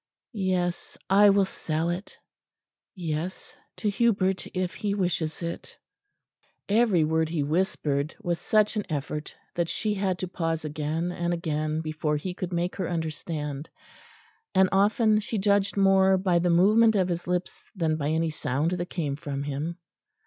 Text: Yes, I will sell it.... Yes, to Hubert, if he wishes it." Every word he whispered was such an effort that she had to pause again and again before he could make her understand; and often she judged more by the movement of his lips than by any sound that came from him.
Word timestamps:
Yes, 0.33 0.97
I 1.11 1.29
will 1.29 1.45
sell 1.45 1.91
it.... 1.91 2.17
Yes, 2.95 3.55
to 3.75 3.87
Hubert, 3.87 4.47
if 4.51 4.73
he 4.73 4.95
wishes 4.95 5.43
it." 5.43 5.77
Every 6.67 7.03
word 7.03 7.29
he 7.29 7.43
whispered 7.43 8.15
was 8.19 8.39
such 8.39 8.75
an 8.75 8.83
effort 8.91 9.35
that 9.53 9.69
she 9.69 9.93
had 9.93 10.17
to 10.17 10.27
pause 10.27 10.65
again 10.65 11.11
and 11.11 11.35
again 11.35 11.81
before 11.81 12.17
he 12.17 12.33
could 12.33 12.51
make 12.51 12.77
her 12.77 12.89
understand; 12.89 13.69
and 14.55 14.69
often 14.71 15.19
she 15.19 15.37
judged 15.37 15.77
more 15.77 16.17
by 16.17 16.39
the 16.39 16.49
movement 16.49 16.95
of 16.95 17.07
his 17.07 17.27
lips 17.27 17.63
than 17.75 17.95
by 17.95 18.09
any 18.09 18.31
sound 18.31 18.71
that 18.71 18.89
came 18.89 19.15
from 19.15 19.43
him. 19.43 19.77